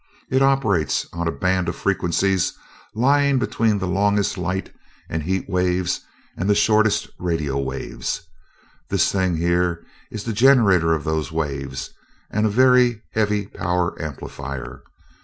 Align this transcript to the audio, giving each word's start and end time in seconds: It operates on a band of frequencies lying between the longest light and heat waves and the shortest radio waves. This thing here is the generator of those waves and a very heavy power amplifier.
It 0.31 0.41
operates 0.41 1.05
on 1.13 1.27
a 1.27 1.31
band 1.31 1.69
of 1.69 1.75
frequencies 1.75 2.53
lying 2.95 3.37
between 3.37 3.77
the 3.77 3.87
longest 3.87 4.35
light 4.35 4.73
and 5.07 5.21
heat 5.21 5.47
waves 5.47 6.01
and 6.35 6.49
the 6.49 6.55
shortest 6.55 7.07
radio 7.19 7.59
waves. 7.59 8.23
This 8.89 9.11
thing 9.11 9.35
here 9.37 9.85
is 10.09 10.23
the 10.23 10.33
generator 10.33 10.95
of 10.95 11.03
those 11.03 11.31
waves 11.31 11.91
and 12.31 12.47
a 12.47 12.49
very 12.49 13.03
heavy 13.11 13.45
power 13.45 13.95
amplifier. 14.01 14.81